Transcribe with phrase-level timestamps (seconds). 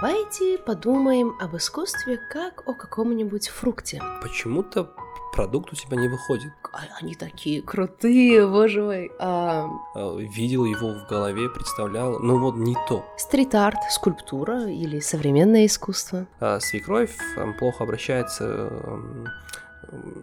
[0.00, 4.00] Давайте подумаем об искусстве как о каком-нибудь фрукте.
[4.22, 4.92] Почему-то
[5.32, 6.52] продукт у тебя не выходит.
[6.72, 9.10] А Они такие крутые, боже мой.
[9.18, 9.66] А,
[9.96, 13.04] А, Видел его в голове, представлял, ну вот не то.
[13.16, 16.26] стрит-арт, скульптура или современное искусство.
[16.38, 17.16] А свекровь
[17.58, 18.70] плохо обращается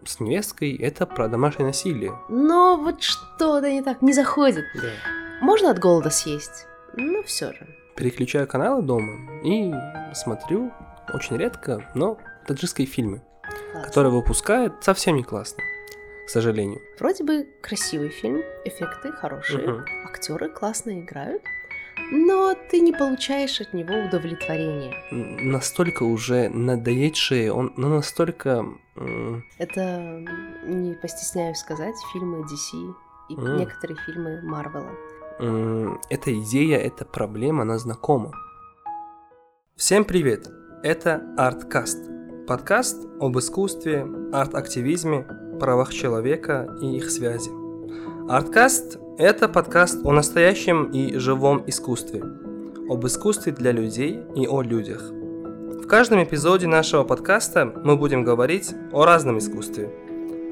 [0.05, 2.13] с невесткой, это про домашнее насилие.
[2.29, 4.63] Но вот что-то не так, не заходит.
[4.75, 4.89] Да.
[5.41, 6.65] Можно от голода съесть,
[6.95, 7.67] но все же.
[7.95, 9.73] Переключаю каналы дома и
[10.13, 10.71] смотрю
[11.13, 13.21] очень редко, но таджикские фильмы,
[13.71, 13.85] Класс.
[13.87, 15.63] которые выпускают совсем не классно,
[16.25, 16.81] к сожалению.
[16.99, 19.85] Вроде бы красивый фильм, эффекты хорошие, Мгм.
[20.05, 21.41] актеры классно играют,
[22.11, 24.93] но ты не получаешь от него удовлетворения.
[25.11, 28.65] Настолько уже надоедшие, он ну, настолько...
[29.57, 30.21] Это,
[30.65, 32.93] не постесняюсь сказать, фильмы DC
[33.29, 33.57] и М.
[33.57, 34.91] некоторые фильмы Марвела.
[35.39, 38.31] М, эта идея, эта проблема, она знакома.
[39.75, 40.47] Всем привет!
[40.83, 41.99] Это Арткаст.
[42.47, 45.27] Подкаст об искусстве, арт-активизме,
[45.59, 47.49] правах человека и их связи.
[48.29, 52.23] Арткаст– это подкаст о настоящем и живом искусстве,
[52.89, 55.01] об искусстве для людей и о людях.
[55.01, 59.91] В каждом эпизоде нашего подкаста мы будем говорить о разном искусстве,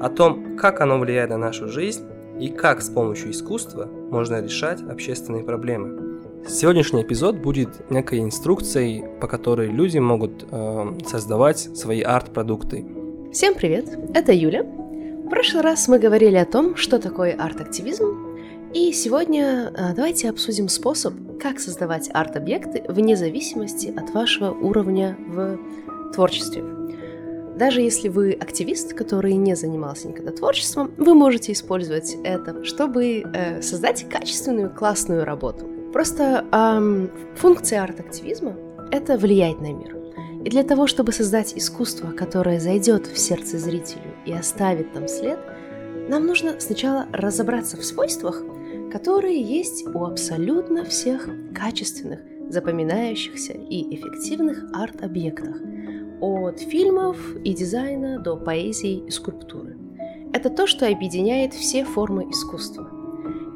[0.00, 2.04] о том, как оно влияет на нашу жизнь
[2.38, 6.20] и как с помощью искусства можно решать общественные проблемы.
[6.46, 12.86] Сегодняшний эпизод будет некой инструкцией, по которой люди могут э, создавать свои арт-продукты.
[13.32, 14.62] Всем привет, это Юля.
[14.62, 18.38] В прошлый раз мы говорили о том, что такое арт-активизм,
[18.72, 25.58] и сегодня э, давайте обсудим способ, как создавать арт-объекты вне зависимости от вашего уровня в
[26.12, 26.62] творчестве.
[27.56, 33.62] Даже если вы активист, который не занимался никогда творчеством, вы можете использовать это, чтобы э,
[33.62, 35.66] создать качественную, классную работу.
[35.92, 38.56] Просто ам, функция арт-активизма—
[38.90, 39.96] это влиять на мир.
[40.44, 45.38] И для того, чтобы создать искусство, которое зайдет в сердце зрителю и оставит там след,
[46.08, 48.42] нам нужно сначала разобраться в свойствах,
[48.92, 52.20] которые есть у абсолютно всех качественных,
[52.50, 55.56] запоминающихся и эффективных арт-объектах,
[56.24, 59.76] от фильмов и дизайна до поэзии и скульптуры.
[60.32, 62.90] Это то, что объединяет все формы искусства.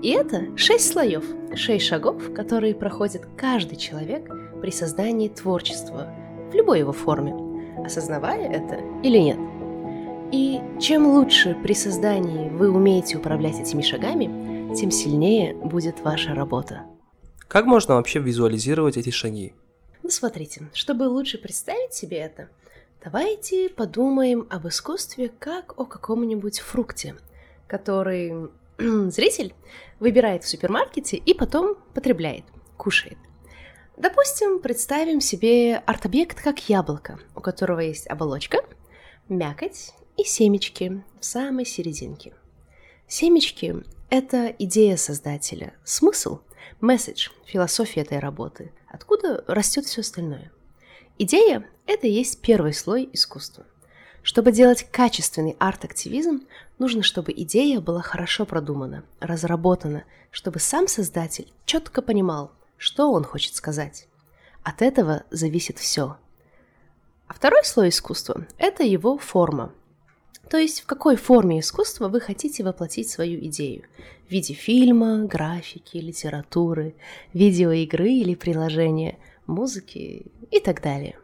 [0.02, 1.24] И это шесть слоев,
[1.54, 4.30] шесть шагов, которые проходит каждый человек
[4.60, 6.08] при создании творчества
[6.50, 7.34] в любой его форме,
[7.84, 9.38] осознавая это или нет.
[10.30, 16.82] И чем лучше при создании вы умеете управлять этими шагами, тем сильнее будет ваша работа.
[17.48, 19.54] Как можно вообще визуализировать эти шаги?
[20.03, 22.48] Ну, смотрите, чтобы лучше представить себе это,
[23.03, 27.16] давайте подумаем об искусстве как о каком-нибудь фрукте,
[27.66, 28.48] который
[28.78, 29.54] зритель
[30.00, 32.44] выбирает в супермаркете и потом потребляет,
[32.76, 33.19] кушает.
[33.97, 38.58] Допустим, представим себе арт-объект как яблоко, у которого есть оболочка,
[39.28, 42.32] мякоть и семечки в самой серединке.
[43.08, 43.75] Семечки—
[44.10, 46.38] это идея создателя, смысл,
[46.80, 50.50] месседж, философия этой работы, откуда растет все остальное.
[51.18, 53.66] Идея— это и есть первый слой искусства.
[54.22, 56.46] Чтобы делать качественный арт-активизм,
[56.78, 63.54] нужно, чтобы идея была хорошо продумана, разработана, чтобы сам создатель четко понимал, что он хочет
[63.54, 64.06] сказать.
[64.62, 66.18] От этого зависит все.
[67.26, 69.72] А второй слой искусства– это его форма.
[70.50, 73.82] То есть в какой форме искусства вы хотите воплотить свою идею.
[74.26, 76.94] В виде фильма, графики, литературы,
[77.34, 81.19] видеоигры или приложения, музыки и так далее.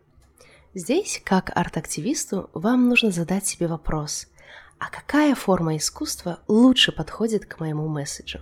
[0.74, 4.26] Здесь, как арт-активисту, вам нужно задать себе вопрос,
[4.78, 8.40] а какая форма искусства лучше подходит к моему месседжу?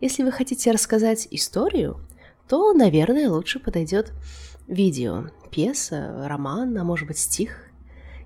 [0.00, 2.00] Если вы хотите рассказать историю,
[2.48, 4.12] то, наверное, лучше подойдет
[4.66, 7.67] видео, пьеса, роман, а может быть стих,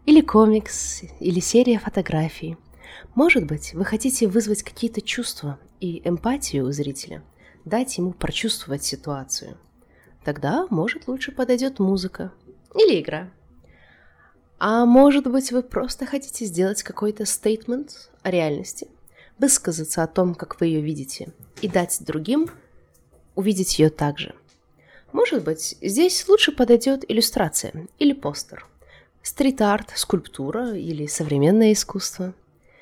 [0.06, 2.56] или комикс, или серия фотографий.
[3.14, 7.22] Может быть, вы хотите вызвать какие-то чувства и эмпатию у зрителя,
[7.64, 9.58] дать ему прочувствовать ситуацию.
[10.24, 12.32] Тогда, может, лучше подойдет музыка
[12.74, 13.31] или игра.
[14.58, 18.88] А может быть, вы просто хотите сделать какой-то стейтмент о реальности,
[19.38, 22.49] высказаться о том, как вы ее видите, и дать другим
[23.34, 24.34] увидеть ее также.
[25.12, 28.66] Может быть, здесь лучше подойдет иллюстрация или постер,
[29.22, 32.34] стрит-арт, скульптура или современное искусство.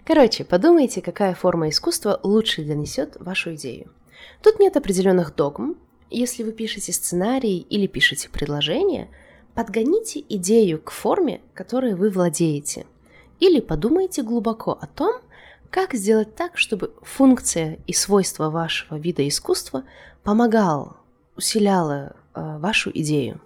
[0.05, 3.91] Короче, подумайте, какая форма искусства лучше донесет вашу идею.
[4.43, 5.77] Тут нет определенных догм.
[6.11, 9.09] Если вы пишете сценарий или пишете предложение,
[9.55, 12.87] подгоните идею к форме, которой вы владеете.
[13.39, 15.21] Или подумайте глубоко о том,
[15.71, 19.85] как сделать так, чтобы функция и свойства вашего вида искусства
[20.25, 20.97] помогал,
[21.37, 23.41] усиляла э, вашу идею.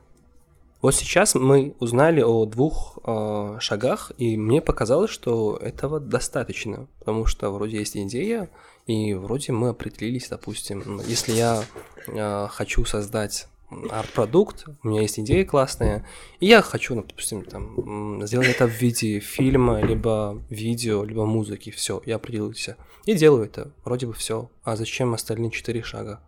[0.85, 7.25] Вот сейчас мы узнали о двух э, шагах, и мне показалось, что этого достаточно, потому
[7.25, 8.51] что вроде есть идея,
[8.87, 11.65] и вроде мы определились, допустим, если я
[12.07, 16.07] э, хочу создать арт-продукт, у меня есть идея классная,
[16.39, 22.03] и я хочу, допустим, там, сделать это в виде фильма, либо видео, либо музыки, все,
[22.05, 22.77] я определился.
[23.07, 24.51] И делаю это, вроде бы все.
[24.63, 26.21] А зачем остальные четыре шага?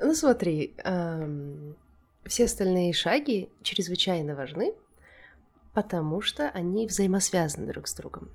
[0.00, 1.76] Ну смотри, эм,
[2.26, 4.74] все остальные шаги чрезвычайно важны,
[5.72, 8.30] потому что они взаимосвязаны друг с другом.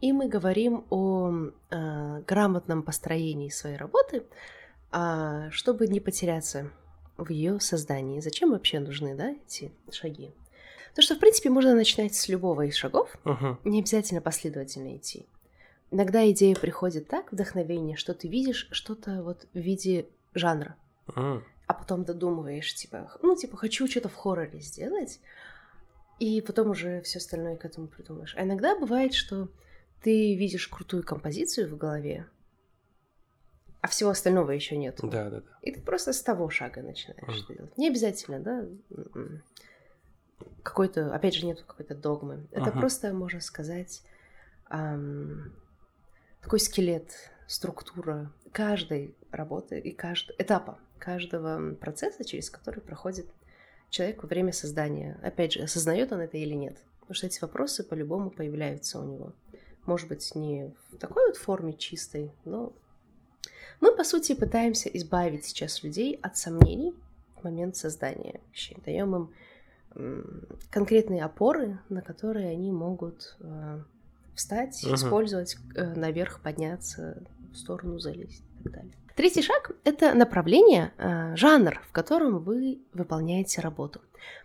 [0.00, 1.30] И мы говорим о
[1.70, 4.24] э, грамотном построении своей работы,
[4.90, 6.70] э, чтобы не потеряться
[7.16, 8.20] в ее создании.
[8.20, 10.32] Зачем вообще нужны, да, эти шаги?
[10.94, 13.58] То, что, в принципе, можно начинать с любого из шагов, uh-huh.
[13.64, 15.26] не обязательно последовательно идти.
[15.90, 20.76] Иногда идея приходит так, вдохновение, что ты видишь что-то вот в виде жанра,
[21.06, 21.42] uh-huh.
[21.72, 25.20] А потом додумываешь, типа, ну, типа, хочу что-то в хорроре сделать,
[26.18, 28.34] и потом уже все остальное к этому придумаешь.
[28.36, 29.48] А иногда бывает, что
[30.02, 32.26] ты видишь крутую композицию в голове,
[33.80, 34.98] а всего остального еще нет.
[35.02, 35.58] Да, да, да.
[35.62, 37.54] И ты просто с того шага начинаешь mm.
[37.56, 37.78] делать.
[37.78, 39.42] Не обязательно, да, м-м.
[40.62, 42.46] какой-то, опять же, нет какой-то догмы.
[42.50, 42.80] Это uh-huh.
[42.80, 44.02] просто, можно сказать,
[44.70, 45.54] эм,
[46.42, 47.12] такой скелет,
[47.46, 53.26] структура каждой работы и каждого этапа, каждого процесса, через который проходит
[53.90, 55.18] человек во время создания.
[55.22, 56.76] Опять же, осознает он это или нет.
[57.00, 59.32] Потому что эти вопросы по-любому появляются у него.
[59.84, 62.72] Может быть, не в такой вот форме чистой, но
[63.80, 66.94] мы, по сути, пытаемся избавить сейчас людей от сомнений
[67.36, 68.78] в момент создания вещей.
[68.84, 73.82] Даем им конкретные опоры, на которые они могут э,
[74.34, 74.94] встать, uh-huh.
[74.94, 77.22] использовать, э, наверх подняться,
[77.52, 78.94] в сторону залезть и так далее.
[79.14, 84.00] Третий шаг— это направление, э, жанр, в котором вы выполняете работу.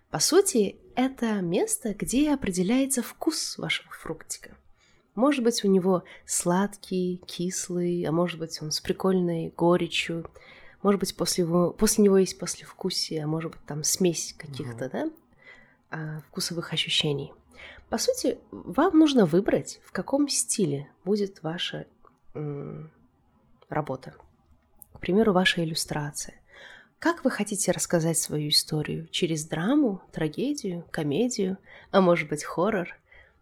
[0.09, 4.57] По сути, это место, где определяется вкус вашего фруктика.
[5.15, 10.29] Может быть, у него сладкий, кислый, а может быть, он с прикольной горечью.
[10.83, 14.91] Может быть, после, его, после него есть послевкусие, а может быть, там смесь каких-то, mm-hmm.
[14.91, 15.09] да,
[15.89, 17.33] а, вкусовых ощущений.
[17.89, 21.87] По сути, вам нужно выбрать, в каком стиле будет ваша
[22.35, 22.91] м-
[23.69, 24.13] работа.
[24.97, 26.35] К примеру, ваша иллюстрация.
[26.99, 29.07] Как вы хотите рассказать свою историю?
[29.11, 31.57] Через драму, трагедию, комедию,
[31.91, 32.97] а может быть хоррор?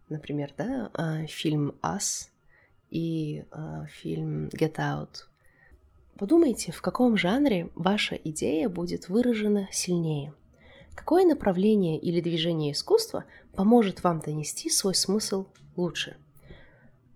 [0.08, 2.30] например, да, а, фильм «Ас»
[2.90, 5.26] и а, фильм «Get Out».
[6.18, 10.32] Подумайте, в каком жанре ваша идея будет выражена сильнее.
[10.94, 13.24] Какое направление или движение искусства
[13.54, 16.16] поможет вам донести свой смысл лучше?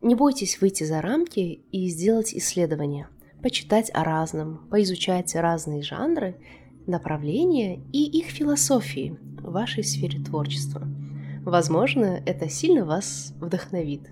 [0.02, 3.08] Не бойтесь выйти за рамки и сделать исследование,
[3.42, 6.36] почитать о разном, поизучать разные жанры,
[6.86, 10.86] направления и их философии в вашей сфере творчества–
[11.44, 14.10] возможно, это сильно вас вдохновит.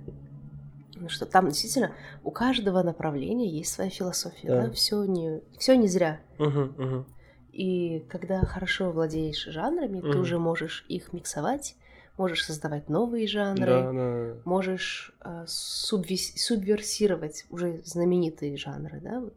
[0.89, 1.93] Потому что там действительно
[2.25, 4.73] у каждого направления есть своя философия, да, да?
[4.73, 6.21] все не все не зря.
[6.39, 7.07] Угу, угу.
[7.53, 10.13] И когда хорошо владеешь жанрами, угу.
[10.13, 11.77] ты уже можешь их миксовать,
[12.19, 14.37] можешь создавать новые жанры, да, да.
[14.45, 19.35] можешь э, субвес- субверсировать уже знаменитые жанры, да, вот.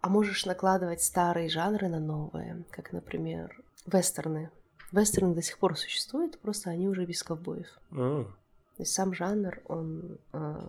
[0.00, 3.56] А можешь накладывать старые жанры на новые, как, например,
[3.86, 4.50] вестерны.
[4.90, 7.78] Вестерны до сих пор существуют, просто они уже без ковбоев.
[7.92, 8.24] Mm.
[8.24, 10.68] То есть сам жанр, он э,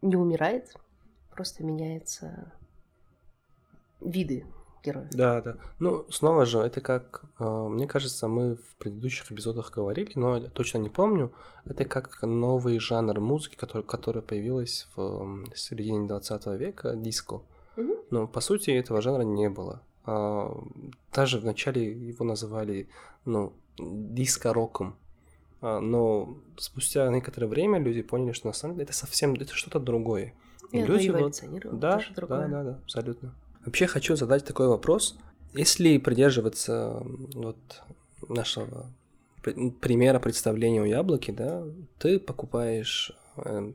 [0.00, 0.74] не умирает,
[1.30, 2.50] просто меняются
[4.00, 4.46] виды
[4.84, 5.08] героев.
[5.10, 5.56] Да, да.
[5.78, 10.48] Ну, снова же, это как, э, мне кажется, мы в предыдущих эпизодах говорили, но я
[10.48, 11.32] точно не помню,
[11.64, 17.42] это как новый жанр музыки, который, который появилась в середине 20 века, диско.
[17.76, 18.04] Mm-hmm.
[18.10, 19.82] Но, по сути, этого жанра не было.
[20.04, 20.52] А,
[21.14, 22.88] даже вначале его называли,
[23.24, 24.96] ну, диско-роком.
[25.60, 29.78] А, но спустя некоторое время люди поняли, что на самом деле это совсем это что-то
[29.78, 30.34] другое.
[30.72, 33.34] И люди вот, да, да, да, да, абсолютно.
[33.64, 35.18] Вообще хочу задать такой вопрос.
[35.52, 37.02] Если придерживаться
[37.34, 37.58] вот
[38.28, 38.86] нашего
[39.42, 41.64] примера представления о яблоке, да,
[41.98, 43.72] ты покупаешь э,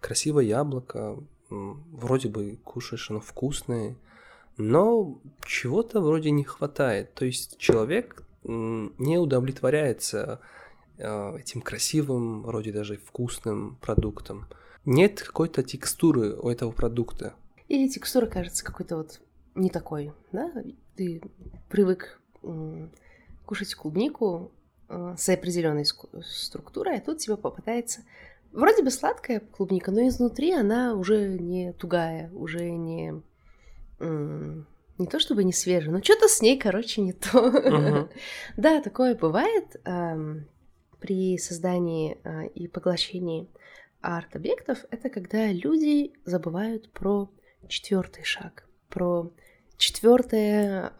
[0.00, 1.18] красивое яблоко,
[1.50, 3.96] вроде бы кушаешь, оно вкусное,
[4.56, 7.14] но чего-то вроде не хватает.
[7.14, 10.40] То есть человек не удовлетворяется
[10.98, 14.46] э, этим красивым, вроде даже вкусным продуктом.
[14.84, 17.34] Нет какой-то текстуры у этого продукта.
[17.68, 19.20] Или текстура кажется какой-то вот
[19.54, 20.52] не такой, да?
[20.96, 21.20] Ты
[21.68, 22.20] привык
[23.44, 24.52] кушать клубнику
[24.88, 28.02] э, с определенной структурой, а тут тебе попытается
[28.52, 33.22] вроде бы сладкая клубника, но изнутри она уже не тугая, уже не
[33.98, 37.50] не то чтобы не свежая, но что-то с ней, короче, не то.
[37.50, 38.08] Мгм.
[38.56, 39.80] Да, такое бывает
[41.00, 43.48] при создании э, и поглощении
[44.00, 44.84] арт-объектов.
[44.90, 47.30] Это когда люди забывают про
[47.68, 49.30] четвертый шаг, про
[49.76, 50.92] четвертое,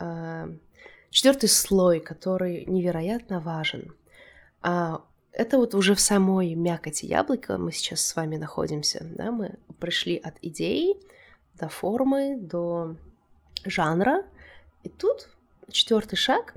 [1.10, 3.94] четвертый слой, который невероятно важен.
[4.62, 9.04] А это вот уже в самой мякоти яблока мы сейчас с вами находимся.
[9.04, 9.30] Да?
[9.30, 10.96] Мы пришли от идеи
[11.54, 12.96] до формы, до
[13.64, 14.25] жанра.
[14.82, 15.28] И тут
[15.70, 16.54] четвертый шаг,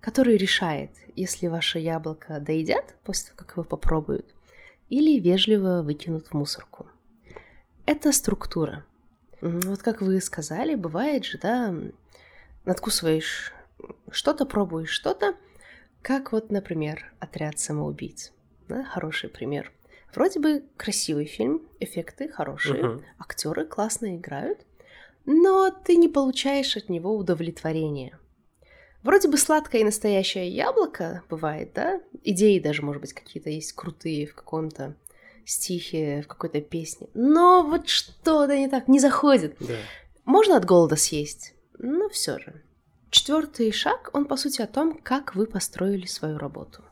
[0.00, 4.34] который решает, если ваше яблоко доедят после того, как его попробуют,
[4.88, 6.86] или вежливо выкинут в мусорку.
[7.86, 8.84] Это структура.
[9.44, 11.74] Вот как вы сказали, бывает же, да,
[12.64, 13.52] надкусываешь
[14.10, 15.34] что-то, пробуешь что-то,
[16.00, 18.32] как вот, например, «Отряд самоубийц».
[18.68, 19.70] Да, хороший пример.
[20.14, 23.04] Вроде бы красивый фильм, эффекты хорошие, Мгм.
[23.18, 24.64] актеры классно играют,
[25.26, 28.18] но ты не получаешь от него удовлетворения.
[29.02, 32.00] Вроде бы сладкое и настоящее яблоко бывает, да?
[32.22, 34.96] Идеи даже, может быть, какие-то есть крутые в каком-то
[35.46, 37.08] стихе, в какой-то песне.
[37.14, 39.56] Но вот что-то не так, не заходит.
[39.60, 39.74] Да.
[40.24, 42.62] Можно от голода съесть, но все же.
[43.10, 46.82] Четвертый шаг, он по сути о том, как вы построили свою работу.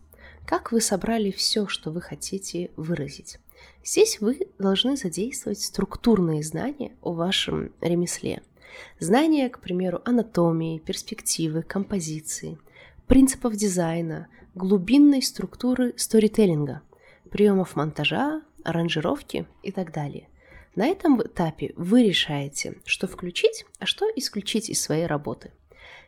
[0.47, 3.38] Как вы собрали все, что вы хотите выразить.
[3.85, 8.42] Здесь вы должны задействовать структурные знания о вашем ремесле.
[9.00, 12.59] Знания, к примеру, анатомии, перспективы, композиции,
[13.06, 16.82] принципов дизайна, глубинной структуры сторителлинга,
[17.31, 20.29] приемов монтажа, аранжировки и так далее.
[20.75, 25.52] На этом этапе вы решаете, что включить, а что исключить из своей работы.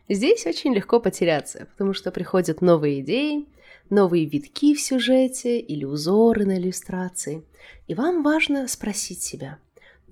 [0.08, 3.46] Здесь очень легко потеряться, потому что приходят новые идеи,
[3.90, 7.44] новые витки в сюжете или узоры на иллюстрации.
[7.86, 9.58] И вам важно спросить себя,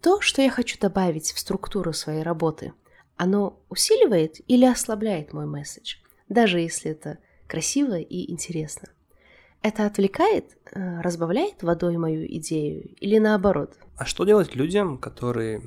[0.00, 2.72] то, что я хочу добавить в структуру своей работы,
[3.16, 5.96] оно усиливает или ослабляет мой месседж,
[6.28, 8.88] даже если это красиво и интересно.
[9.62, 13.74] Это отвлекает, э, разбавляет водой мою идею или наоборот?
[13.96, 15.62] А что делать людям, которые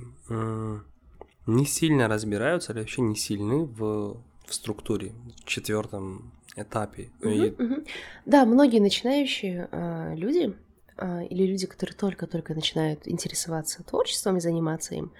[1.47, 7.09] не сильно разбираются или вообще не сильны в, в структуре, в четвертом этапе?
[7.21, 7.83] И- Мгм, мгм.
[8.25, 10.55] Да, многие начинающие э, люди
[10.97, 15.11] э, или люди, которые только-только начинают интересоваться творчеством и заниматься им,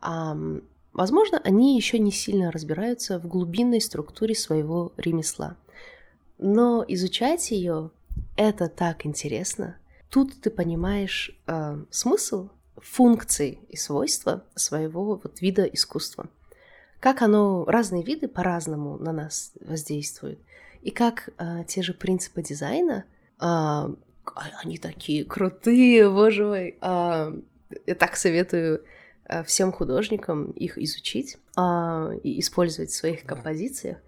[0.00, 5.56] ам, возможно, они еще не сильно разбираются в глубинной структуре своего ремесла.
[6.38, 7.90] Но изучать ее
[8.36, 9.78] это так интересно.
[10.10, 16.28] Тут ты понимаешь э, смысл, функции и свойства своего вот вида искусства.
[17.00, 20.38] Как оно, разные виды по-разному на нас воздействуют.
[20.82, 23.04] И как э, те же принципы дизайна,
[23.38, 23.90] а-
[24.62, 26.78] они такие крутые, боже мой.
[26.80, 27.32] А,
[27.86, 28.84] я так советую
[29.24, 33.98] э, всем художникам их изучить а, и использовать в своих композициях.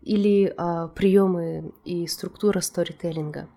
[0.00, 0.54] Или
[0.94, 3.48] приемы и структура сторителлинга.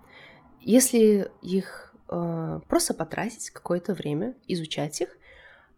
[0.62, 5.18] Если их э, просто потратить какое-то время, изучать их,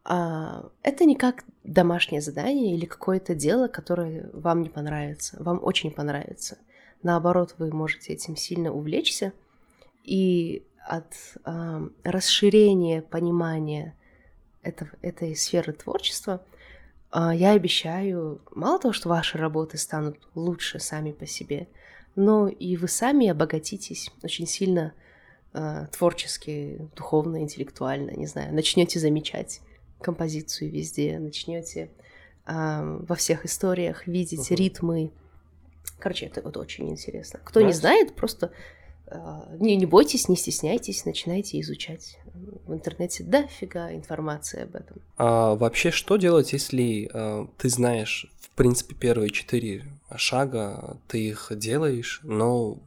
[0.06, 5.92] а, это не как домашнее задание или какое-то дело, которое вам не понравится, вам очень
[5.92, 6.58] понравится.
[7.04, 9.32] Наоборот, вы можете этим сильно увлечься,
[10.04, 11.13] и от
[11.46, 13.96] а, расширения понимания
[14.62, 16.42] этого, этой сферы творчества
[17.10, 21.68] а, я обещаю, мало того, что ваши работы станут лучше сами по себе,
[22.15, 24.93] но и вы сами обогатитесь очень сильно
[25.53, 29.62] э, творчески, духовно, интеллектуально, не знаю, начнете замечать
[30.01, 31.89] композицию везде, начнете
[32.46, 34.58] во всех историях видеть Мгм.
[34.58, 35.12] ритмы.
[36.00, 37.39] Короче, это вот очень интересно.
[37.43, 37.77] Кто не Знаешь-
[38.08, 38.51] знает, просто э,
[39.60, 42.17] не, не бойтесь, не стесняйтесь, начинайте изучать.
[42.65, 44.98] В интернете дофига информации об этом.
[45.17, 51.51] А вообще, что делать, если э, ты знаешь, в принципе, первые четыре шага, ты их
[51.55, 52.79] делаешь, но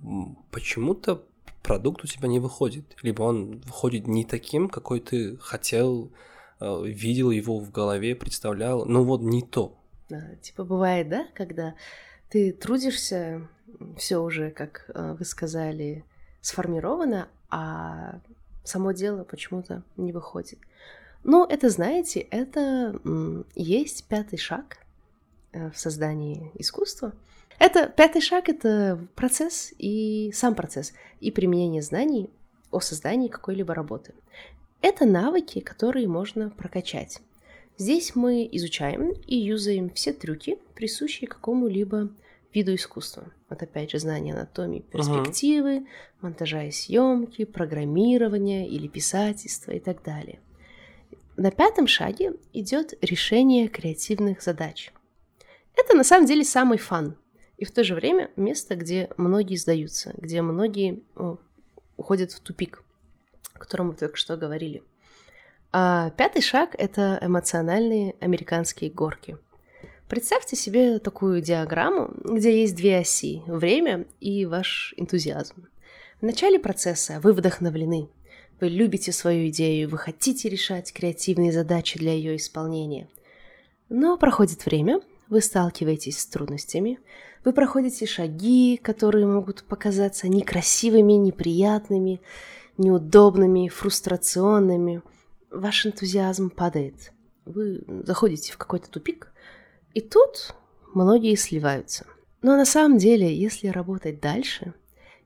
[0.50, 1.22] почему-то
[1.62, 6.10] продукт у тебя не выходит, либо он выходит не таким, какой ты хотел,
[6.60, 9.76] э, видел его в голове, представлял, ну вот не то.
[10.08, 11.74] Да, типа бывает, да, когда
[12.30, 13.48] ты трудишься,
[13.96, 16.04] все уже, как э, вы сказали,
[16.40, 18.20] сформировано, а
[18.64, 20.58] само дело почему-то не выходит.
[21.24, 23.00] Ну, это, знаете, это
[23.54, 24.78] есть пятый шаг
[25.52, 27.12] э, в создании искусства.
[27.58, 32.30] Это пятый шаг— это процесс и сам процесс, и применение знаний
[32.70, 34.14] о создании какой-либо работы.
[34.82, 37.20] Это навыки, которые можно прокачать.
[37.78, 42.10] Здесь мы изучаем и юзаем все трюки, присущие какому-либо
[42.56, 43.32] виду искусства.
[43.48, 45.86] Вот опять же знание анатомии, перспективы,
[46.20, 50.40] монтажа и съемки, программирования или писательства и так далее.
[51.36, 54.92] На пятом шаге идет решение креативных задач.
[55.76, 57.16] Это на самом деле самый фан.
[57.58, 61.36] И в то же время место, где многие сдаются, где многие о,
[61.96, 62.82] уходят в тупик,
[63.54, 64.82] о котором мы только что говорили.
[65.72, 69.36] А пятый шаг— это эмоциональные американские горки.
[70.08, 75.66] Представьте себе такую диаграмму, где есть две оси— время и ваш энтузиазм.
[76.20, 78.08] В начале процесса вы вдохновлены,
[78.60, 83.08] вы любите свою идею, вы хотите решать креативные задачи для ее исполнения.
[83.88, 87.00] Но проходит время, вы сталкиваетесь с трудностями,
[87.44, 92.20] вы проходите шаги, которые могут показаться некрасивыми, неприятными,
[92.78, 95.02] неудобными, фрустрационными.
[95.50, 97.12] Ваш энтузиазм падает.
[97.44, 99.32] Вы заходите в какой-то тупик,
[99.96, 100.54] и тут
[100.92, 102.04] многие сливаются.
[102.42, 104.74] Но на самом деле, если работать дальше,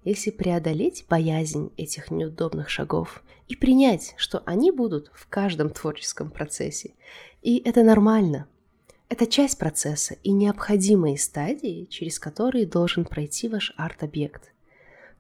[0.05, 6.95] если преодолеть боязнь этих неудобных шагов и принять, что они будут в каждом творческом процессе,
[7.43, 8.47] и это нормально–
[9.09, 14.53] это часть процесса и необходимые стадии, через которые должен пройти ваш арт-объект.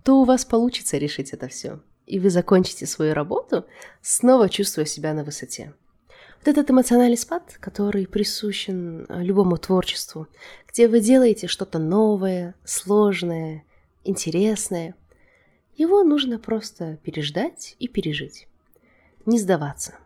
[0.04, 3.66] То у вас получится решить это все, и вы закончите свою работу,
[4.00, 5.75] снова чувствуя себя на высоте.
[6.40, 10.26] Вот этот эмоциональный спад, который присущен э, любому творчеству,
[10.66, 13.64] где вы делаете что-то новое, сложное,
[14.04, 14.94] интересное,
[15.76, 18.49] его нужно просто переждать и пережить.
[19.26, 19.97] Не сдаваться.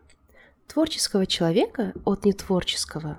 [0.67, 3.19] Творческого человека от нетворческого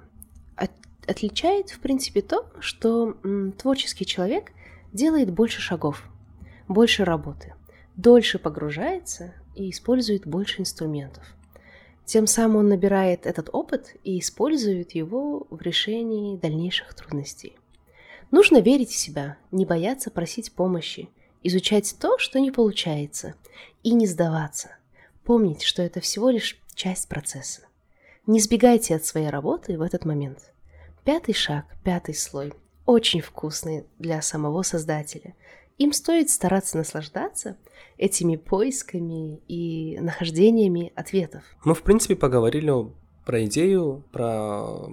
[1.07, 3.15] отличает, в принципе, то, что
[3.57, 4.51] творческий человек
[4.91, 6.03] делает больше шагов,
[6.67, 7.53] больше работы,
[7.95, 11.23] дольше погружается и использует больше инструментов.
[12.05, 17.57] Тем самым он набирает этот опыт и использует его в решении дальнейших трудностей.
[18.31, 21.09] Нужно верить в себя, не бояться просить помощи,
[21.43, 23.35] изучать то, что не получается,
[23.83, 24.75] и не сдаваться.
[25.23, 27.61] Помнить, что это всего лишь часть процесса.
[28.27, 30.39] Не сбегайте от своей работы в этот момент–
[31.05, 32.51] Пятый шаг, пятый слой,
[32.87, 35.35] очень вкусный для самого создателя.
[35.77, 37.57] Им стоит стараться наслаждаться
[37.97, 41.43] этими поисками и нахождениями ответов.
[41.65, 42.71] Мы, в принципе, поговорили
[43.25, 44.87] про идею, про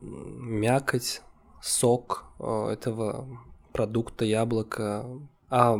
[0.00, 1.22] мякоть,
[1.60, 3.26] сок э, этого
[3.72, 5.06] продукта яблока.
[5.48, 5.78] А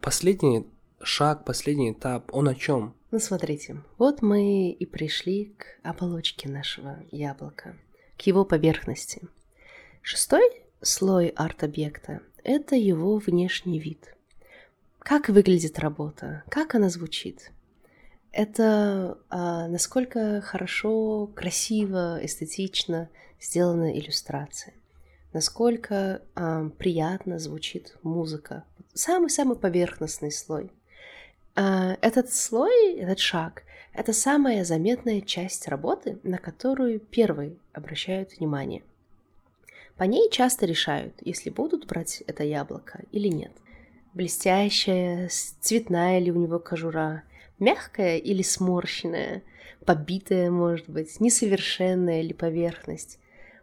[0.00, 0.66] последний
[1.02, 2.94] шаг, последний этап, он о чем?
[3.10, 7.76] Ну, смотрите, вот мы и пришли к оболочке нашего яблока
[8.18, 9.22] к его поверхности.
[10.02, 14.14] Шестой слой арт-объекта– это его внешний вид.
[15.00, 17.50] Как выглядит работа, как она звучит.
[18.32, 23.08] Это а, насколько хорошо, красиво, эстетично
[23.40, 24.74] сделана иллюстрация,
[25.32, 28.64] насколько а, приятно звучит музыка.
[28.94, 30.70] Самый-самый поверхностный слой.
[31.54, 33.62] А, этот слой, этот шаг
[33.96, 38.82] это самая заметная часть работы, на которую первые обращают внимание.
[39.96, 43.52] По ней часто решают, если будут брать это яблоко или нет.
[44.14, 47.22] Блестящая, цветная ли у него кожура,
[47.58, 49.42] мягкая или сморщенная,
[49.84, 53.18] побитая, может быть, несовершенная ли поверхность.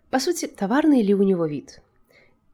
[0.09, 1.81] По сути, товарный ли у него вид.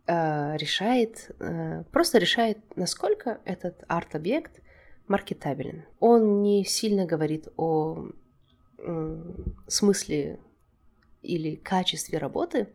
[0.08, 4.62] Э, решает, э, просто решает, насколько этот арт-объект–
[5.10, 5.84] маркетабелен.
[6.00, 8.08] Он не сильно говорит о
[9.68, 10.40] смысле
[11.22, 12.70] или качестве работы.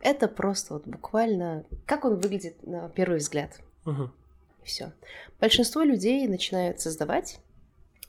[0.00, 3.60] Это просто вот буквально как он выглядит на первый взгляд.
[3.84, 4.10] Угу.
[4.62, 4.92] Все.
[5.40, 7.40] Большинство людей начинают создавать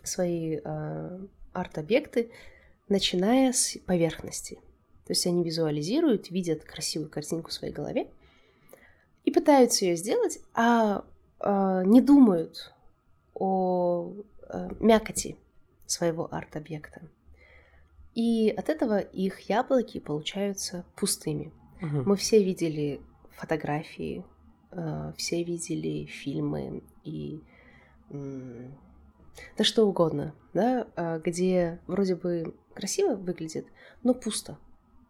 [0.03, 1.19] свои э,
[1.53, 2.31] арт-объекты,
[2.87, 4.55] начиная с поверхности.
[5.05, 8.07] То есть они визуализируют, видят красивую картинку в своей голове
[9.23, 11.03] и пытаются ее сделать, а
[11.39, 12.73] э, не думают
[13.33, 14.13] о
[14.49, 15.37] э, мякоти
[15.85, 17.01] своего арт-объекта.
[18.13, 21.51] И от этого их яблоки получаются пустыми.
[21.81, 22.03] Угу.
[22.05, 24.25] Мы все видели фотографии,
[24.71, 27.41] э, все видели фильмы и
[29.57, 33.67] да что угодно, да, э, где вроде бы красиво выглядит,
[34.03, 34.57] но пусто.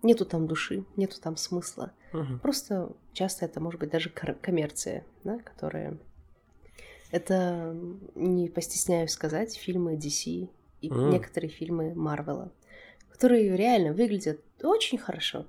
[0.02, 1.92] Нету там души, нету там смысла.
[2.14, 2.40] Угу.
[2.42, 5.98] Просто часто это может быть даже коммерция, да, которая
[7.12, 7.76] это,
[8.16, 10.50] не постесняюсь сказать, фильмы DC
[10.82, 11.12] и mm.
[11.12, 12.52] некоторые фильмы Марвела,
[13.12, 15.48] которые реально выглядят очень хорошо,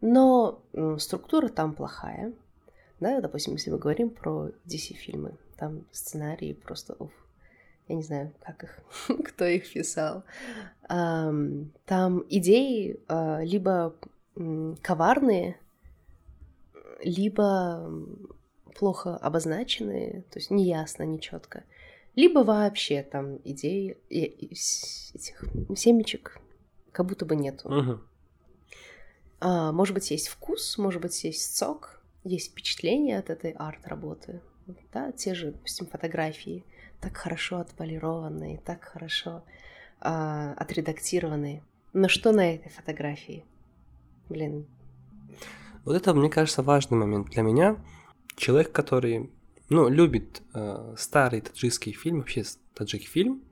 [0.00, 0.62] но
[0.98, 2.32] структура там плохая.
[3.00, 7.10] Да, допустим, если мы говорим про DC-фильмы, там сценарии просто, уф,
[7.88, 8.78] я не знаю, как их,
[9.24, 10.24] кто их писал.
[10.86, 13.94] Там идеи а, либо
[14.82, 15.58] коварные,
[17.02, 17.90] либо
[18.78, 21.64] плохо обозначенные, то есть неясно, нечетко,
[22.14, 25.44] либо вообще там идеи этих
[25.76, 26.40] семечек
[26.92, 27.68] как будто бы нету.
[27.68, 28.00] Угу.
[29.40, 34.42] А, может быть, есть вкус, может быть, есть сок, есть впечатление от этой арт-работы.
[34.92, 36.64] Да, те же, допустим, фотографии,
[37.00, 39.42] так хорошо отполированные, так хорошо
[40.00, 41.64] а, отредактированные.
[41.92, 43.44] Но что на этой фотографии?
[44.28, 44.66] Блин.
[45.84, 47.82] Вот это, мне кажется, важный момент для меня.
[48.36, 49.30] Человек, который,
[49.70, 53.42] ну, любит э, старый таджикский фильм, вообще таджик фильм,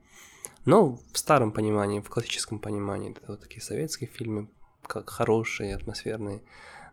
[0.65, 4.47] но в старом понимании, в классическом понимании, это вот такие советские фильмы,
[4.89, 6.41] как хорошие, атмосферные.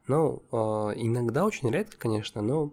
[0.07, 0.57] Но э,
[0.97, 2.73] иногда, очень редко, конечно, но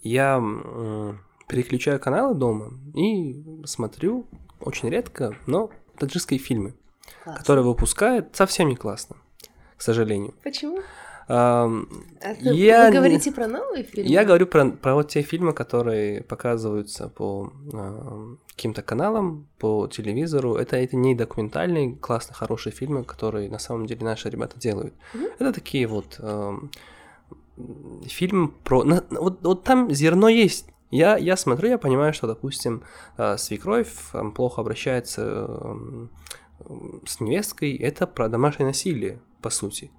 [0.00, 1.14] я э,
[1.48, 4.26] переключаю каналы дома и смотрю
[4.60, 6.74] очень редко, но таджикские фильмы,
[7.24, 7.40] Классно.
[7.40, 9.16] которые выпускают совсем не классно,
[9.76, 10.34] к сожалению.
[10.42, 10.80] Почему?
[11.28, 11.70] А,
[12.40, 12.86] я...
[12.86, 14.10] Вы говорите про новые фильмы?
[14.10, 20.54] Я говорю про, про вот те фильмы, которые показываются по э, каким-то каналам, по телевизору.
[20.54, 24.94] Это, это не документальные, классные, хорошие фильмы, которые на самом деле наши ребята делают.
[25.12, 25.32] Mm-hmm.
[25.38, 26.58] Это такие вот э,
[28.06, 28.84] фильмы про...
[28.84, 30.66] На, вот, вот там зерно есть.
[30.90, 32.82] Я, я смотрю, я понимаю, что, допустим,
[33.18, 36.06] э, свекровь э, плохо обращается э,
[37.06, 37.76] с невесткой.
[37.76, 39.90] Это про домашнее насилие, по сути.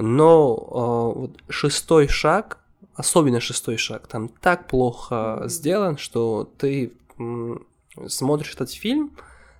[0.00, 2.58] Но э, вот шестой шаг,
[2.94, 6.92] особенно шестой шаг, там так плохо сделан, что ты
[8.06, 9.12] смотришь этот фильм,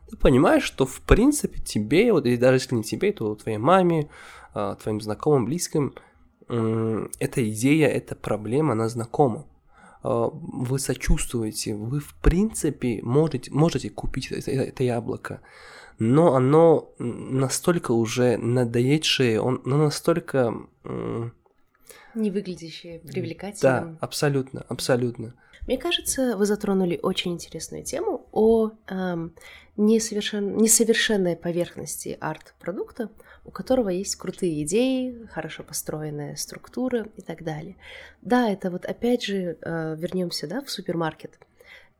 [0.08, 4.08] ты понимаешь, что в принципе тебе, вот и даже если не тебе, то твоей маме,
[4.54, 5.94] э, твоим знакомым, близким,
[6.48, 9.46] э, эта идея, эта проблема, она знакома.
[10.02, 15.42] Вы сочувствуете, вы в принципе можете, можете купить это, это яблоко
[16.00, 20.54] но оно настолько уже надоедшее, он, оно настолько...
[22.14, 23.92] Не выглядящее привлекательным.
[23.92, 25.34] Да, абсолютно, абсолютно.
[25.66, 29.34] Мне кажется, вы затронули очень интересную тему о эм,
[29.76, 30.56] несовершен...
[30.56, 33.10] несовершенной поверхности арт-продукта,
[33.44, 37.76] у которого есть крутые идеи, хорошо построенная структура и так далее.
[38.22, 41.38] Да, это вот опять же э, вернемся да, в супермаркет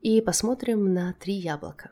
[0.01, 1.91] и посмотрим на три яблока.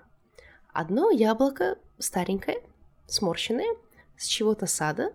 [0.72, 2.62] Одно яблоко старенькое,
[3.06, 3.76] сморщенное,
[4.16, 5.12] с чего-то сада,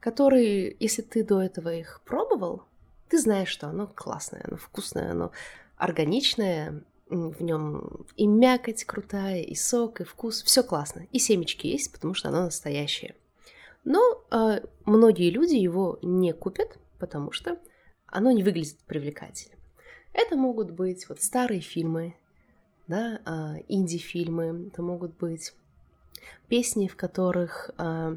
[0.00, 2.64] который, если ты до этого их пробовал,
[3.08, 5.32] ты знаешь, что оно классное, оно вкусное, оно
[5.76, 11.06] органичное, в нем и мякоть крутая, и сок, и вкус, все классно.
[11.10, 13.16] И семечки есть, потому что оно настоящее.
[13.84, 17.58] Но э, многие люди его не купят, потому что
[18.06, 19.56] оно не выглядит привлекательно.
[20.12, 22.14] Это могут быть вот старые фильмы,
[22.90, 25.54] да, э, инди-фильмы, это могут быть
[26.48, 28.16] песни, в которых э,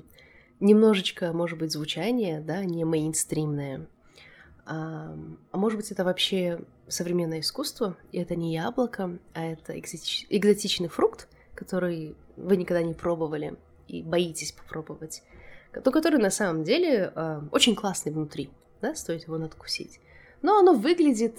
[0.60, 3.88] немножечко, может быть, звучание, да, не мейнстримное.
[4.66, 5.16] А,
[5.52, 10.26] а может быть, это вообще современное искусство, и это не яблоко, а это экзотич...
[10.30, 13.56] экзотичный фрукт, который вы никогда не пробовали
[13.88, 15.22] и боитесь попробовать,
[15.74, 18.50] но который на самом деле э, очень классный внутри,
[18.82, 20.00] да, стоит его надкусить.
[20.42, 21.38] Но оно выглядит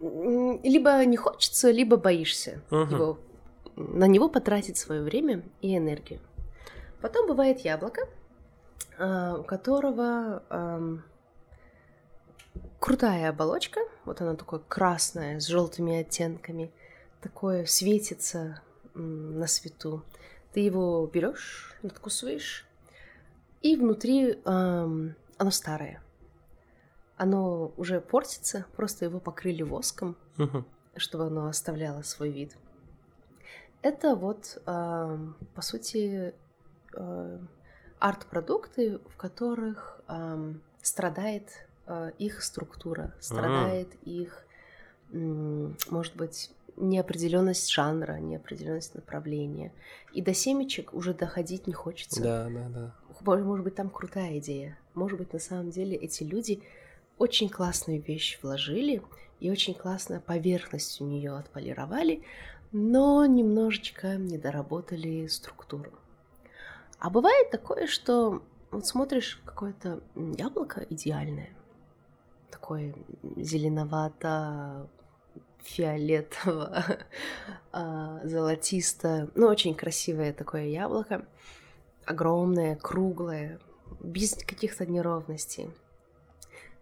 [0.00, 2.90] либо не хочется, либо боишься uh-huh.
[2.90, 3.18] его
[3.78, 6.20] на него потратить свое время и энергию.
[7.00, 8.08] Потом бывает яблоко,
[8.98, 10.42] а, у которого
[12.80, 16.72] крутая оболочка, вот она такое красное, с желтыми оттенками,
[17.20, 18.62] такое светится
[18.94, 20.04] на свету.
[20.52, 22.66] Ты его берешь, надкусываешь,
[23.62, 26.02] и внутри оно старое.
[27.18, 30.64] Оно уже портится, просто его покрыли воском, uh-huh.
[30.96, 32.56] чтобы оно оставляло свой вид.
[33.82, 35.18] Это вот, э,
[35.54, 36.34] по сути,
[36.94, 37.38] э,
[37.98, 41.48] арт-продукты, в которых э, страдает
[41.86, 44.04] э, их структура, страдает mm.
[44.04, 44.46] их,
[45.12, 49.72] э, может быть, неопределенность жанра, неопределенность направления.
[50.12, 52.22] И до семечек уже доходить не хочется.
[52.22, 52.94] Да, да, да.
[53.24, 54.78] Может быть, там крутая идея.
[54.94, 56.62] Может быть, на самом деле эти люди
[57.18, 59.02] очень классную вещь вложили
[59.40, 62.22] и очень классно поверхность у нее отполировали,
[62.72, 65.92] но немножечко не доработали структуру.
[66.98, 71.50] А бывает такое, что вот смотришь какое-то яблоко идеальное,
[72.50, 72.94] такое
[73.36, 74.88] зеленовато
[75.62, 76.84] фиолетово,
[77.72, 81.26] а, золотисто, ну очень красивое такое яблоко,
[82.04, 83.60] огромное, круглое,
[84.00, 85.70] без каких-то неровностей.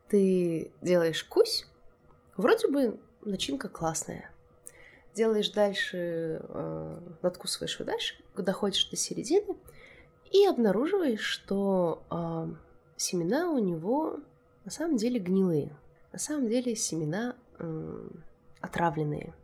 [0.09, 1.66] Ты делаешь кусь,
[2.37, 4.31] вроде бы начинка классная,
[5.14, 9.57] делаешь дальше, э, надкусываешь его дальше, доходишь до середины
[10.31, 12.49] и обнаруживаешь, что э,
[12.97, 14.21] семена у него
[14.64, 15.77] на самом деле гнилые.
[16.12, 18.09] На самом деле семена э,
[18.61, 19.35] отравленные.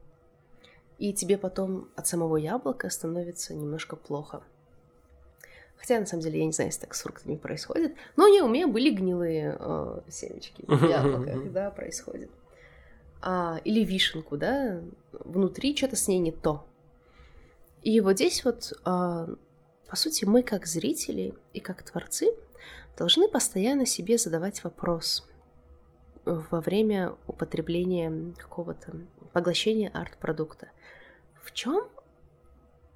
[0.98, 4.42] И тебе потом от самого яблока становится немножко плохо.
[5.82, 7.96] Хотя, на самом деле, я не знаю, если так с фруктами происходит.
[8.14, 12.30] Но не, у меня были гнилые э, семечки в яблоках, да, происходит.
[13.20, 16.64] А, или вишенку, да, внутри что-то с ней не то.
[17.82, 19.28] И вот здесь вот, а,
[19.88, 22.32] по сути, мы как зрители и как творцы
[22.96, 25.28] должны постоянно себе задавать вопрос
[26.24, 28.92] во время употребления какого-то
[29.32, 30.68] поглощения арт-продукта.
[31.42, 31.88] В чем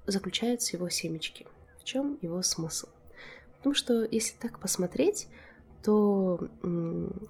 [0.05, 1.45] заключаются его семечки?
[1.87, 2.87] Чем его смысл?
[3.57, 5.27] Потому что если так посмотреть,
[5.83, 6.49] то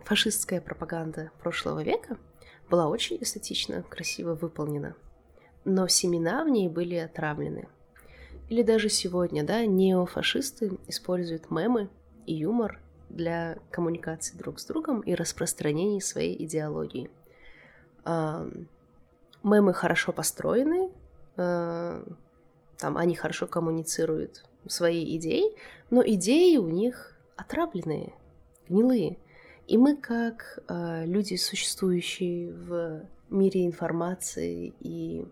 [0.04, 2.18] фашистская пропаганда прошлого века
[2.70, 4.96] была очень эстетично, красиво выполнена–
[5.68, 7.68] но семена в ней были отравлены.
[8.48, 11.90] Или даже сегодня, да, неофашисты используют мемы
[12.26, 17.12] и юмор для коммуникации друг с другом и распространения своей идеологии.
[19.44, 20.90] Мемы хорошо построены,
[21.36, 22.02] а,
[22.78, 25.56] там они хорошо коммуницируют свои идеи,
[25.90, 28.14] но идеи у них отравленные,
[28.68, 29.18] гнилые.
[29.68, 35.26] И мы, как э, люди, существующие в мире информации и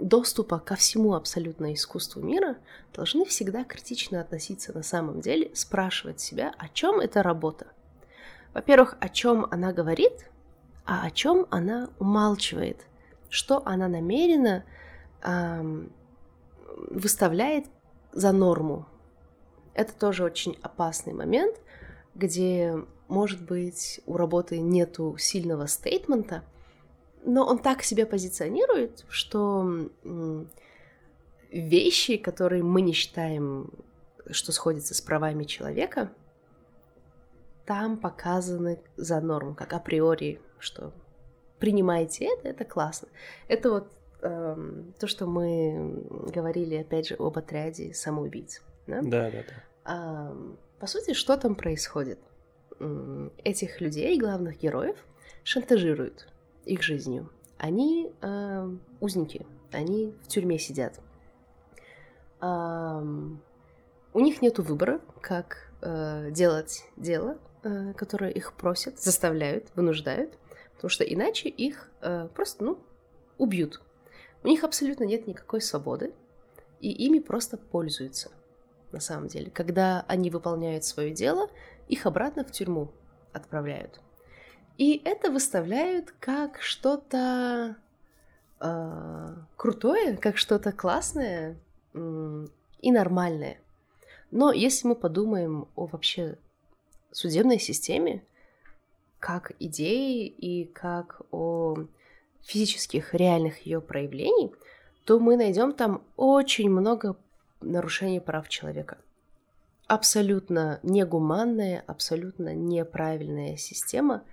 [0.00, 2.56] доступа ко всему абсолютно искусству мира,
[2.94, 7.66] должны всегда критично относиться на самом деле, спрашивать себя, о чем эта работа.
[8.54, 10.30] Во-первых, о чем она говорит,
[10.84, 12.86] а о чем она умалчивает,
[13.28, 14.64] что она намеренно эм,
[16.90, 17.66] выставляет
[18.12, 18.86] за норму.
[19.74, 21.56] Это тоже очень опасный момент,
[22.14, 22.74] где,
[23.08, 26.42] может быть, у работы нету сильного стейтмента–
[27.26, 29.90] но он так себя позиционирует, что
[31.50, 33.70] вещи, которые мы не считаем,
[34.30, 36.12] что сходятся с правами человека,
[37.66, 40.92] там показаны за норму, как априори, что
[41.58, 43.08] принимаете это, это классно.
[43.48, 43.92] Это вот
[44.26, 48.62] эм, то, что мы говорили, опять же, об отряде самоубийц.
[48.86, 49.38] Да, да, да.
[49.84, 50.30] да.
[50.30, 52.18] Эм, по сути, что там происходит?
[53.42, 54.96] Этих людей, главных героев,
[55.44, 56.28] шантажируют
[56.66, 57.30] их жизнью.
[57.56, 61.00] Они э, узники, они в тюрьме сидят.
[62.42, 63.00] Э,
[64.12, 70.36] у них нет выбора, как э, делать дело, э, которое их просят, заставляют, вынуждают,
[70.74, 72.78] потому что иначе их э, просто, ну,
[73.38, 73.80] убьют.
[74.46, 76.12] У них абсолютно нет никакой свободы,
[76.78, 78.30] и ими просто пользуются,
[78.92, 79.50] на самом деле.
[79.50, 81.50] Когда они выполняют свое дело,
[81.88, 82.92] их обратно в тюрьму
[83.32, 84.00] отправляют.
[84.78, 87.74] И это выставляют как что-то
[88.60, 91.56] э, крутое, как что-то классное
[91.92, 92.46] э,
[92.82, 93.58] и нормальное.
[94.30, 96.38] Но если мы подумаем о вообще
[97.10, 98.22] судебной системе,
[99.18, 101.88] как идеи и как о
[102.46, 104.52] физических реальных ее проявлений,
[105.04, 107.16] то мы найдем там очень много
[107.60, 108.98] нарушений прав человека.
[109.86, 114.22] Абсолютно негуманная, абсолютно неправильная система–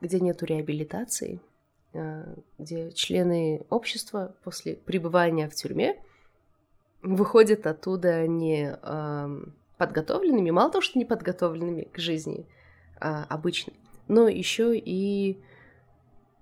[0.00, 1.40] где нету реабилитации,
[1.94, 5.96] а, где члены общества после пребывания в тюрьме
[7.02, 8.78] выходят оттуда не
[9.78, 12.46] подготовленными, мало того, что не подготовленными к жизни
[12.98, 13.74] а, обычной,
[14.08, 15.38] но еще и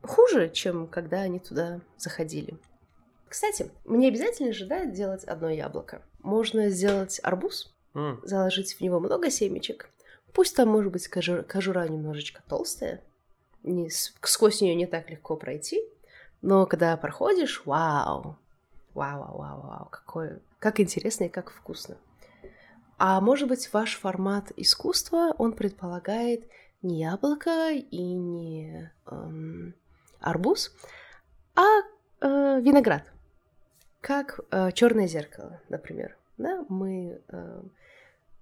[0.02, 2.58] хуже, чем когда они туда заходили.
[3.28, 6.02] Кстати, мне обязательно же, да, делать одно яблоко.
[6.20, 8.20] Можно сделать арбуз, mm.
[8.24, 9.90] заложить в него много семечек,
[10.32, 13.02] Пусть там, может быть, кожура, кожура немножечко толстая,
[13.62, 15.82] не, сквозь нее не так легко пройти,
[16.42, 18.38] но когда проходишь, вау,
[18.94, 21.96] вау, вау, вау, вау, какое, как интересно и как вкусно.
[22.98, 26.48] А может быть, ваш формат искусства, он предполагает
[26.82, 29.74] не яблоко и не эм,
[30.20, 30.72] арбуз,
[31.54, 31.80] а
[32.20, 33.12] э, виноград,
[34.00, 36.16] как э, черное зеркало, например.
[36.36, 37.62] Да, мы э,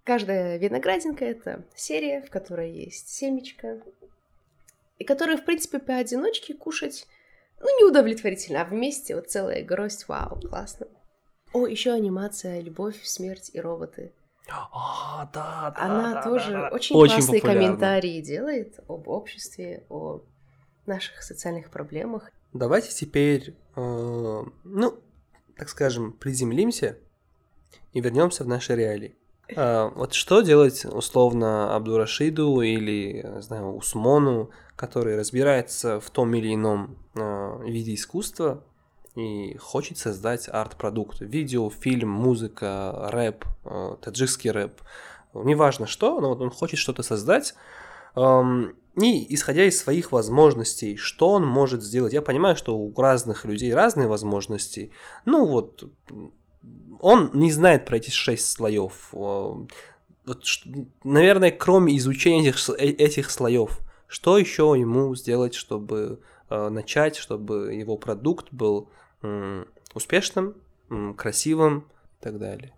[0.06, 3.82] Каждая виноградинка— это серия, в которой есть семечко,
[4.98, 7.08] и которые, в принципе, поодиночке кушать,
[7.58, 10.86] ну, неудовлетворительно, а вместе вот целая гроздь, вау, классно.
[11.52, 14.12] О, еще анимация «Любовь, смерть и роботы».
[14.48, 15.82] А, да, да.
[15.82, 16.68] Она да, тоже да, да.
[16.68, 17.66] очень, очень классные популярна.
[17.66, 20.22] комментарии делает об обществе, о
[20.86, 22.30] наших социальных проблемах.
[22.52, 24.98] Давайте теперь, э, ну,
[25.56, 26.98] так скажем, приземлимся
[27.92, 29.16] и вернемся в наши реалии.
[29.54, 36.98] А, вот что делать условно Абдурашиду или, знаю, Усмону, который разбирается в том или ином
[37.14, 38.64] а, виде искусства
[39.14, 41.20] и хочет создать арт-продукт.
[41.20, 44.80] Видео, фильм, музыка, рэп, а, таджикский рэп.
[45.34, 47.54] Неважно что, но вот он хочет что-то создать.
[48.96, 52.14] И исходя из своих возможностей, что он может сделать.
[52.14, 54.90] Я понимаю, что у разных людей разные возможности.
[55.26, 55.84] Ну вот,
[57.00, 59.12] он не знает про эти шесть слоев.
[61.04, 67.74] Наверное, кроме изучения этих, э, этих слоев, что еще ему сделать, чтобы э, начать, чтобы
[67.74, 68.88] его продукт был
[69.94, 70.54] успешным,
[71.16, 71.86] красивым
[72.20, 72.75] и так далее?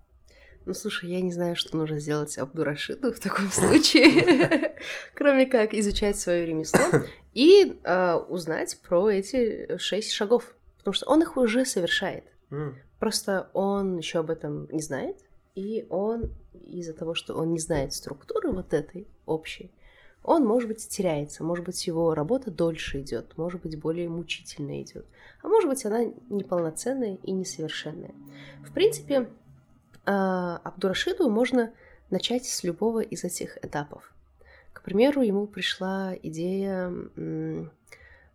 [0.69, 4.77] Ну, слушай, я не знаю, что нужно сделать Абдурашиду в таком случае,
[5.15, 7.01] кроме как изучать свое ремесло
[7.33, 12.25] и э, узнать про эти шесть шагов, потому что он их уже совершает.
[12.99, 15.17] Просто он еще об этом не знает,
[15.55, 16.35] и он
[16.67, 19.73] из-за того, что он не знает структуры вот этой общей,
[20.23, 25.07] он, может быть, теряется, может быть, его работа дольше идет, может быть, более мучительно идет,
[25.43, 28.15] а может быть, она неполноценная и несовершенная.
[28.67, 29.29] В принципе, а,
[30.11, 31.73] Абдурашиду можно
[32.09, 34.15] начать с любого из этих этапов.
[34.73, 36.91] К примеру, ему пришла идея,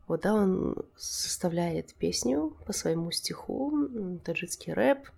[0.07, 5.09] вот да, он составляет песню по своему стиху, таджикский рэп,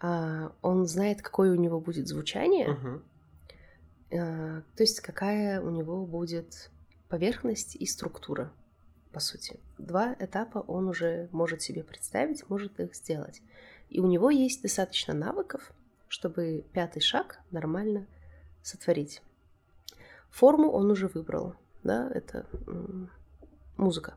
[0.00, 3.00] а, он знает, какое у него будет звучание,
[4.10, 4.62] uh-huh.
[4.76, 6.70] то есть какая у него будет
[7.08, 8.52] поверхность и структура,
[9.12, 9.60] по сути.
[9.78, 13.42] Два этапа он уже может себе представить, может их сделать.
[13.90, 15.72] И у него есть достаточно навыков,
[16.14, 18.06] чтобы пятый шаг нормально
[18.62, 19.20] сотворить.
[20.30, 22.46] Форму он уже выбрал, да, это
[23.76, 24.14] музыка.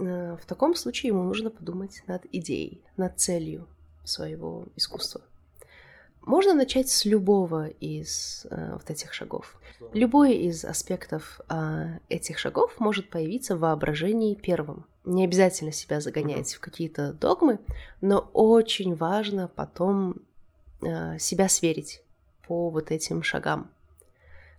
[0.00, 3.68] Э, в таком случае ему нужно подумать над идеей, над целью
[4.02, 5.20] своего искусства.
[6.22, 9.60] Можно начать с любого из э, вот этих шагов.
[9.92, 14.84] Любой из аспектов э, этих шагов может появиться в воображении первым.
[15.04, 17.60] Не обязательно себя загонять в какие-то догмы,
[18.00, 20.22] но очень важно потом
[21.18, 22.02] себя сверить
[22.46, 23.70] по вот этим шагам.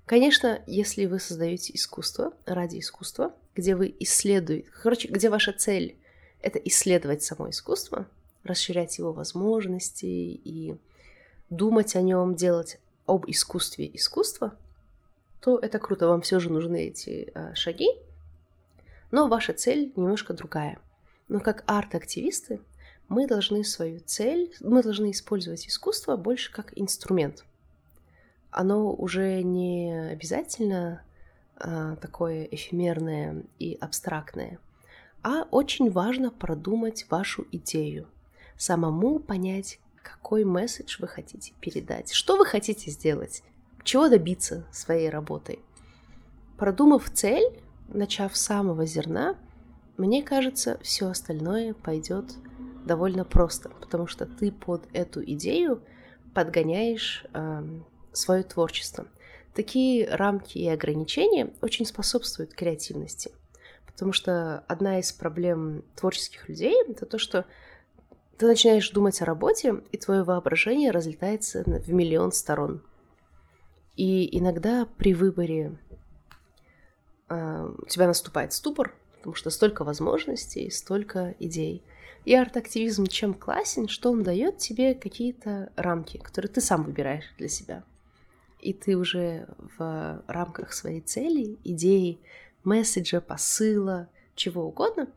[0.06, 5.96] Конечно, если вы создаете искусство ради искусства, где вы исследуете, короче, где ваша цель—
[6.42, 8.08] это исследовать само искусство,
[8.44, 10.76] расширять его возможности и
[11.50, 14.56] думать о нем, делать об искусстве искусство,
[15.40, 17.90] то это круто, вам все же нужны эти э, шаги,
[19.12, 20.80] но ваша цель немножко другая.
[21.28, 22.60] Но как арт-активисты
[23.10, 27.46] мы должны свою цель, мы должны использовать искусство больше как инструмент.
[28.52, 31.04] Оно уже не обязательно
[31.58, 34.60] а, такое эфемерное и абстрактное,
[35.24, 38.08] а очень важно продумать вашу идею,
[38.58, 43.44] самому понять, какой месседж вы хотите передать, что вы хотите сделать,
[43.84, 45.60] чего добиться своей работой.
[46.58, 49.36] Продумав цель, начав с самого зерна,
[49.98, 52.26] мне кажется, все остальное пойдет
[52.86, 55.82] довольно просто, потому что ты под эту идею
[56.34, 57.63] подгоняешь э,
[58.12, 59.08] свое творчество.
[59.54, 63.32] Такие рамки и ограничения очень способствуют креативности,
[63.86, 67.46] потому что одна из проблем творческих людей это то, что
[68.38, 72.82] ты начинаешь думать о работе, и твое воображение разлетается в миллион сторон.
[73.96, 75.78] И иногда при выборе
[77.30, 81.84] э, у тебя наступает ступор, потому что столько возможностей, столько идей.
[82.26, 87.50] И арт-активизм чем классен, что он дает тебе какие-то рамки, которые ты сам выбираешь для
[87.50, 87.84] себя.
[88.62, 92.20] И ты уже в рамках своей цели, идеи,
[92.64, 95.10] месседжа, посыла, чего угодно,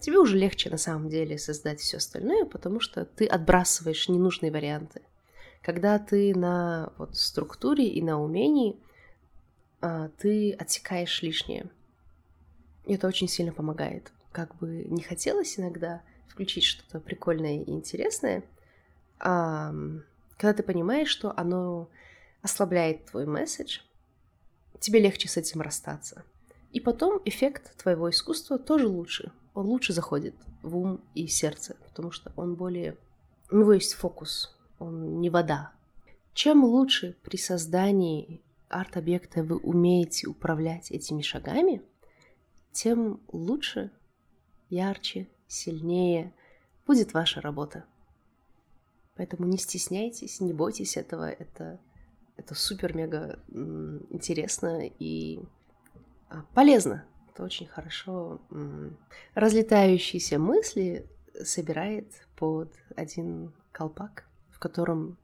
[0.00, 5.02] тебе уже легче на самом деле создать все остальное, потому что ты отбрасываешь ненужные варианты.
[5.62, 8.76] Когда ты на вот, структуре и на умении,
[9.80, 11.70] а, ты отсекаешь лишнее.
[12.86, 14.10] И это очень сильно помогает.
[14.32, 18.44] Как бы не хотелось иногда, включить что-то прикольное и интересное,
[19.18, 21.90] когда ты понимаешь, что оно
[22.40, 23.80] ослабляет твой месседж,
[24.78, 26.24] тебе легче с этим расстаться.
[26.72, 29.32] И потом эффект твоего искусства тоже лучше.
[29.52, 32.96] Он лучше заходит в ум и сердце, потому что он более...
[33.50, 35.72] У него есть фокус, он не вода.
[36.32, 41.82] Чем лучше при создании арт-объекта вы умеете управлять этими шагами,
[42.72, 43.90] тем лучше,
[44.68, 46.32] ярче сильнее
[46.86, 47.84] будет ваша работа.
[49.16, 51.28] Поэтому не стесняйтесь, не бойтесь этого.
[51.28, 51.78] Это,
[52.36, 53.38] это супер-мега
[54.10, 55.40] интересно и
[56.28, 57.04] а, полезно.
[57.28, 58.40] Это очень хорошо.
[59.34, 61.06] Разлетающиеся мысли
[61.44, 62.06] собирает
[62.36, 65.18] под один колпак, в котором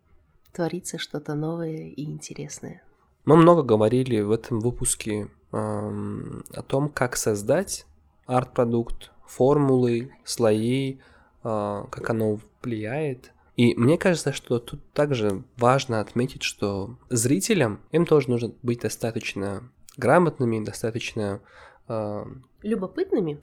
[0.52, 2.82] творится что-то новое и интересное.
[3.24, 7.86] Мы много говорили в этом выпуске эм, о том, как создать
[8.26, 10.98] арт-продукт, формулы, слои,
[11.42, 13.32] а, как оно влияет.
[13.56, 19.70] И мне кажется, что тут также важно отметить, что зрителям им тоже нужно быть достаточно
[19.96, 21.40] грамотными, достаточно
[21.88, 22.24] э...
[22.62, 23.40] любопытными,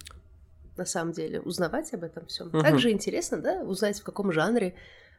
[0.77, 2.47] на самом деле, узнавать об этом всем.
[2.47, 2.61] Угу.
[2.61, 4.75] Также интересно, да, узнать в каком жанре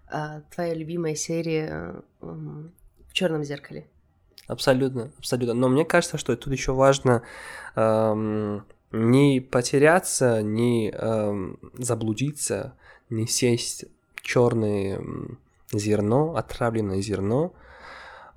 [0.06, 3.88] а, твоя любимая серия в черном зеркале.
[4.46, 5.54] Абсолютно, абсолютно.
[5.54, 7.22] Но мне кажется, что тут еще важно
[7.76, 8.64] эм,
[8.94, 12.74] не потеряться, не эм, заблудиться,
[13.10, 13.86] не сесть
[14.22, 15.02] черное
[15.72, 17.52] зерно, отравленное зерно,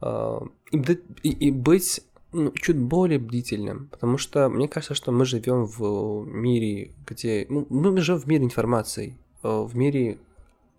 [0.01, 0.39] э,
[0.72, 0.78] и,
[1.24, 2.01] и, и быть
[2.34, 7.68] ну, чуть более бдительным, потому что мне кажется, что мы живем в мире, где ну,
[7.70, 10.18] мы живем в мире информации, э, в мире,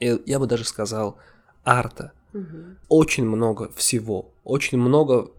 [0.01, 1.17] я бы даже сказал,
[1.65, 2.13] арта.
[2.39, 2.77] Угу.
[2.89, 5.31] Очень много всего, очень много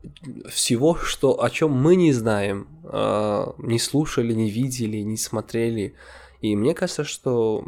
[0.50, 5.96] всего, что о чем мы не знаем, э, не слушали, не видели, не смотрели.
[6.42, 7.68] И мне кажется, что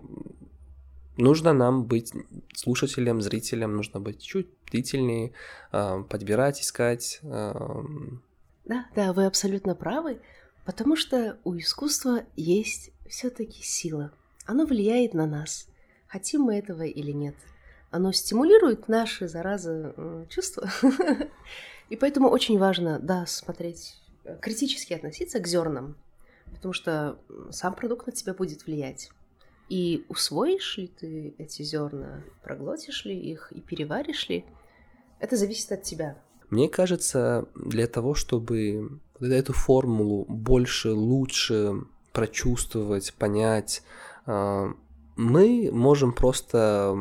[1.17, 2.13] нужно нам быть
[2.53, 5.32] слушателем, зрителем, нужно быть чуть бдительнее,
[5.71, 7.19] э, подбирать, искать.
[7.23, 7.53] Э,
[8.65, 10.19] да, да, вы абсолютно правы,
[10.65, 14.11] потому что у искусства есть все-таки сила.
[14.45, 15.67] Оно влияет на нас,
[16.07, 17.36] хотим мы этого или нет.
[17.91, 19.93] Оно стимулирует наши, зараза,
[20.29, 20.69] чувства.
[21.89, 24.01] И поэтому очень важно, да, смотреть,
[24.39, 25.97] критически относиться к зернам,
[26.53, 27.19] потому что
[27.51, 29.09] сам продукт на тебя будет влиять.
[29.67, 34.45] И усвоишь ли ты эти зерна, проглотишь ли их и переваришь ли,
[35.19, 36.17] это зависит от тебя.
[36.49, 41.73] Мне кажется, для того, чтобы эту формулу больше, лучше
[42.11, 43.83] прочувствовать, понять,
[44.25, 44.73] а,
[45.22, 46.97] мы можем просто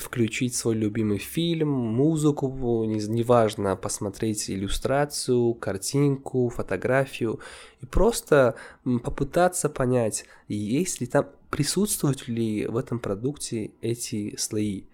[0.00, 2.48] включить свой любимый фильм, музыку,
[2.86, 7.40] неважно, посмотреть иллюстрацию, картинку, фотографию,
[7.82, 14.84] и просто попытаться понять, есть ли там, присутствуют ли в этом продукте эти слои.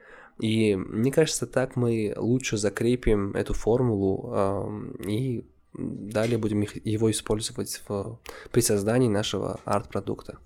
[0.40, 5.44] И мне кажется, так мы лучше закрепим эту формулу э, и
[5.74, 8.18] далее будем их, его использовать в,
[8.50, 10.38] при создании нашего арт-продукта.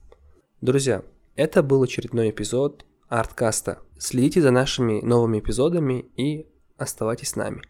[0.61, 1.03] Друзья,
[1.37, 3.79] это был очередной эпизод арткаста.
[3.99, 7.63] Следите за нашими новыми эпизодами и оставайтесь с нами.